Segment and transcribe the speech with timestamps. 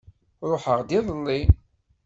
[0.51, 1.41] Ṛuḥeɣ-d iḍelli.